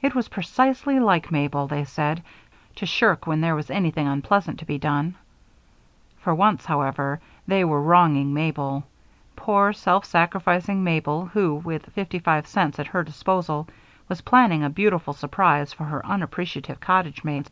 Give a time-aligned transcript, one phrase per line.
[0.00, 2.22] It was precisely like Mabel, they said,
[2.76, 5.16] to shirk when there was anything unpleasant to be done.
[6.20, 8.84] For once, however, they were wronging Mabel
[9.36, 13.68] poor, self sacrificing Mabel, who with fifty five cents at her disposal
[14.08, 17.50] was planning a beautiful surprise for her unappreciative cottage mates.